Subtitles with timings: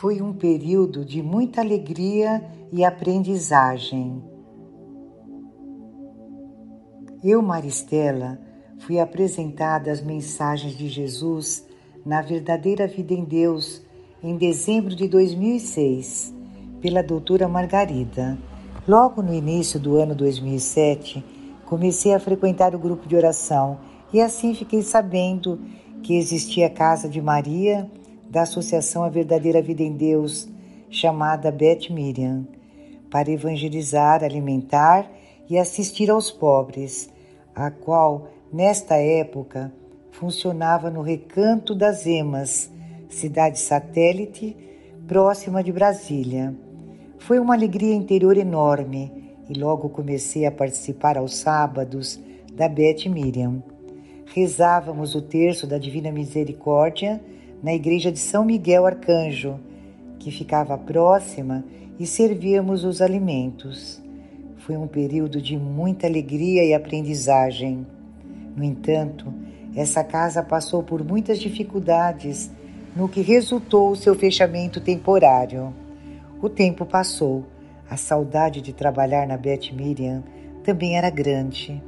[0.00, 4.22] Foi um período de muita alegria e aprendizagem.
[7.24, 8.38] Eu, Maristela,
[8.80, 11.66] fui apresentada às mensagens de Jesus
[12.04, 13.80] na verdadeira vida em Deus
[14.22, 16.34] em dezembro de 2006
[16.78, 18.36] pela doutora Margarida.
[18.86, 21.24] Logo no início do ano 2007,
[21.64, 23.78] comecei a frequentar o grupo de oração
[24.12, 25.58] e assim fiquei sabendo
[26.02, 27.90] que existia a Casa de Maria
[28.36, 30.46] da Associação A Verdadeira Vida em Deus,
[30.90, 32.46] chamada Beth Miriam,
[33.10, 35.10] para evangelizar, alimentar
[35.48, 37.08] e assistir aos pobres,
[37.54, 39.72] a qual, nesta época,
[40.10, 42.70] funcionava no Recanto das Emas,
[43.08, 44.54] cidade satélite
[45.08, 46.54] próxima de Brasília.
[47.16, 52.20] Foi uma alegria interior enorme e logo comecei a participar aos sábados
[52.52, 53.62] da Beth Miriam.
[54.26, 57.18] Rezávamos o terço da Divina Misericórdia
[57.62, 59.58] na igreja de São Miguel Arcanjo,
[60.18, 61.64] que ficava próxima,
[61.98, 64.02] e servíamos os alimentos.
[64.58, 67.86] Foi um período de muita alegria e aprendizagem.
[68.54, 69.32] No entanto,
[69.74, 72.50] essa casa passou por muitas dificuldades,
[72.94, 75.72] no que resultou o seu fechamento temporário.
[76.40, 77.44] O tempo passou,
[77.88, 80.24] a saudade de trabalhar na Beth Miriam
[80.64, 81.82] também era grande.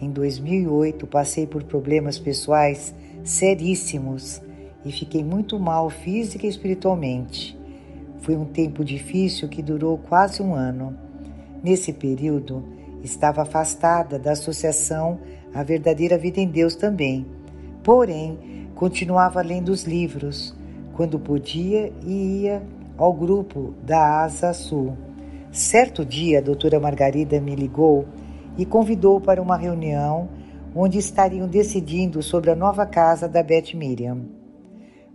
[0.00, 2.94] Em 2008, passei por problemas pessoais
[3.24, 4.40] seríssimos
[4.84, 7.58] e fiquei muito mal física e espiritualmente.
[8.18, 10.96] Foi um tempo difícil que durou quase um ano.
[11.62, 12.64] Nesse período,
[13.02, 15.18] estava afastada da associação
[15.54, 17.26] A Verdadeira Vida em Deus também.
[17.82, 18.38] Porém,
[18.74, 20.54] continuava lendo os livros
[20.94, 22.62] quando podia ia
[22.96, 24.96] ao grupo da Asa Sul.
[25.52, 28.06] Certo dia, a doutora Margarida me ligou
[28.56, 30.28] e convidou para uma reunião
[30.74, 34.33] onde estariam decidindo sobre a nova casa da Beth Miriam.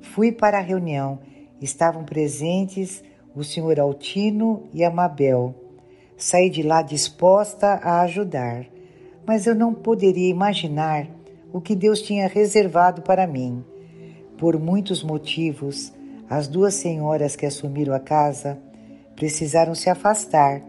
[0.02, 1.20] Fui para a reunião.
[1.62, 3.04] Estavam presentes
[3.36, 5.54] o senhor Altino e a Mabel.
[6.18, 8.66] Saí de lá disposta a ajudar,
[9.26, 11.08] mas eu não poderia imaginar
[11.54, 13.64] o que Deus tinha reservado para mim.
[14.38, 15.94] Por muitos motivos,
[16.30, 18.58] as duas senhoras que assumiram a casa
[19.16, 20.62] precisaram se afastar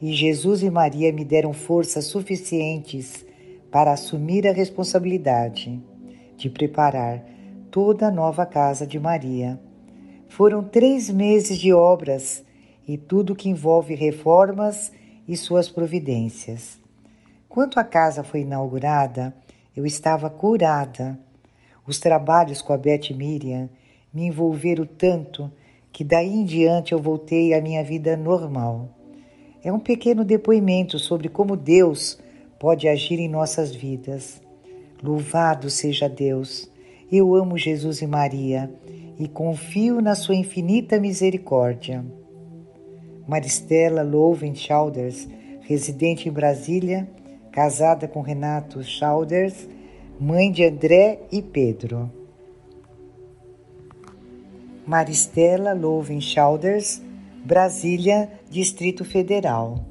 [0.00, 3.24] e Jesus e Maria me deram forças suficientes
[3.70, 5.80] para assumir a responsabilidade
[6.36, 7.22] de preparar
[7.70, 9.58] toda a nova casa de Maria.
[10.28, 12.44] Foram três meses de obras
[12.86, 14.92] e tudo que envolve reformas
[15.26, 16.80] e suas providências.
[17.48, 19.34] Quando a casa foi inaugurada,
[19.76, 21.18] eu estava curada.
[21.86, 23.68] Os trabalhos com a Beth Miriam
[24.12, 25.50] me envolveram tanto
[25.92, 28.88] que daí em diante eu voltei à minha vida normal.
[29.62, 32.18] É um pequeno depoimento sobre como Deus
[32.58, 34.40] pode agir em nossas vidas.
[35.02, 36.70] Louvado seja Deus!
[37.12, 38.72] Eu amo Jesus e Maria
[39.18, 42.04] e confio na sua infinita misericórdia.
[43.26, 45.28] Maristela Louven Chalders,
[45.62, 47.10] residente em Brasília,
[47.50, 49.68] casada com Renato Chalders,
[50.20, 52.08] mãe de André e Pedro.
[54.86, 57.02] Maristela Louven Chalders,
[57.44, 59.89] Brasília, Distrito Federal.